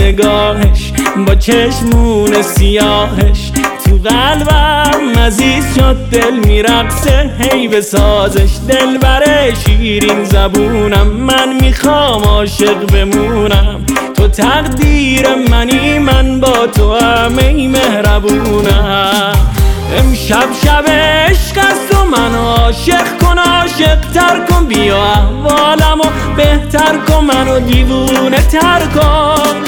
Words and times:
نگاهش. 0.00 0.92
با 1.26 1.34
چشمون 1.34 2.42
سیاهش. 2.42 3.52
تو 3.84 4.08
قلبم 4.08 5.18
عزیز 5.18 5.64
شد 5.76 5.96
دل 6.10 6.34
میرقصه 6.46 7.30
هی 7.38 7.68
به 7.68 7.80
سازش. 7.80 8.50
دل 8.68 8.98
بره 8.98 9.52
شیرین 9.54 10.24
زبونم 10.24 11.06
من 11.06 11.52
می‌خوام 11.60 12.22
عاشق 12.22 12.86
بمونم. 12.92 13.80
تو 14.16 14.28
تقدیر 14.28 15.26
منی 15.50 15.98
من 15.98 16.40
با 16.40 16.66
تو 16.66 16.94
همه 16.94 17.68
مهربونم. 17.68 19.53
امشب 19.96 20.48
شب 20.64 20.84
عشق 20.88 21.58
است 21.58 21.94
و 21.94 22.04
من 22.04 22.34
عاشق 22.34 23.18
کن 23.20 23.38
عاشق 23.38 24.00
تر 24.14 24.40
کن. 24.48 24.66
بیا 24.66 25.02
احوالم 25.02 26.00
و 26.00 26.34
بهتر 26.36 26.98
کن 27.08 27.24
منو 27.24 27.60
دیوونه 27.60 28.42
تر 28.42 28.80
کن. 28.94 29.62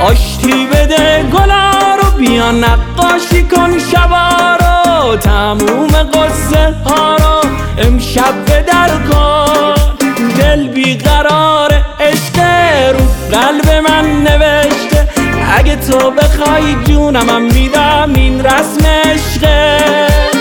آشتی 0.00 0.66
بده 0.66 1.22
گلا 1.32 1.94
رو 1.94 2.10
بیا 2.18 2.50
نقاشی 2.50 3.42
کن 3.42 3.78
شبا 3.78 4.56
رو. 4.60 5.16
تموم 5.16 5.88
قصه 5.88 6.74
ها 6.86 7.16
رو 7.16 7.50
امشب 7.78 8.44
به 8.46 8.62
در 8.62 8.88
کن. 8.88 9.21
تو 15.92 16.10
بخوای 16.10 16.74
جونم 16.84 17.42
میدم 17.42 18.12
این 18.14 18.44
رسم 18.44 18.86
عشقه. 18.86 20.31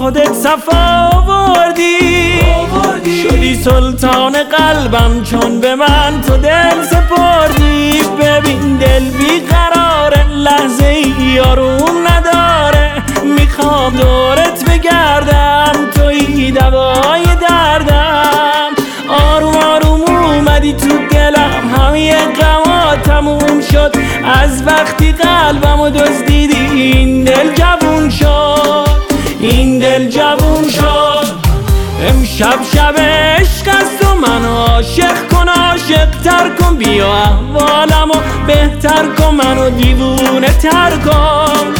خودت 0.00 0.32
صفا 0.32 1.10
آوردی. 1.12 2.40
شدی 3.22 3.54
سلطان 3.54 4.32
قلبم 4.32 5.22
چون 5.22 5.60
به 5.60 5.74
من 5.74 6.20
تو 6.26 6.36
دل 6.36 6.82
سپردی. 6.90 8.02
ببین 8.20 8.76
دل 8.76 9.04
بیقراره 9.10 10.28
لحظه 10.28 10.86
ای 10.86 11.40
آروم 11.40 12.08
نداره. 12.08 13.02
می‌خوام 13.24 13.96
دورت 13.96 14.64
بگردم 14.70 15.72
توی 15.94 16.50
دوای 16.50 17.24
دردم. 17.48 18.70
آروم 19.08 19.56
آروم 19.56 20.00
اومدی 20.00 20.72
تو 20.72 20.88
دلم 21.10 21.74
همه 21.76 22.14
غما 22.14 22.96
تموم 23.04 23.60
شد. 23.72 23.96
از 24.44 24.66
وقتی 24.66 25.12
قلبمو 25.12 25.90
دزدیدی 25.90 26.29
این 26.29 26.29
امشب 32.02 32.58
شب 32.74 32.94
عشق 32.98 33.68
است 33.68 34.04
و 34.04 34.14
من 34.14 34.44
عاشق 34.44 35.28
کن 35.32 35.48
عاشق 35.48 36.10
تر 36.24 36.48
کن. 36.48 36.76
بیا 36.76 37.12
احوالمو 37.12 38.14
بهتر 38.46 39.06
کن 39.18 39.34
منو 39.34 39.70
دیوونه 39.70 40.48
تر 40.48 40.90
کن. 40.90 41.74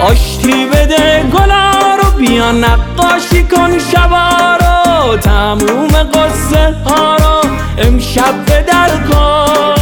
آشتی 0.00 0.66
بده 0.66 1.22
گلا 1.32 1.70
رو 2.02 2.10
بیا 2.10 2.52
نقاشی 2.52 3.42
کن 3.42 3.78
شبا 3.78 4.56
رو. 4.60 5.16
تموم 5.16 5.88
قصه 5.88 6.74
ها 6.86 7.16
رو 7.16 7.50
امشب 7.78 8.44
به 8.46 8.64
در 8.72 8.90
کن. 9.10 9.74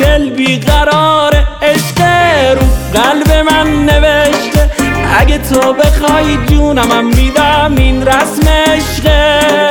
دل 0.00 0.30
بیقرار 0.30 1.39
تو 5.48 5.72
بخوای 5.72 6.36
جونم 6.46 7.06
میدم 7.06 7.74
این 7.76 8.06
رسم 8.06 8.48
عشقه. 8.48 9.69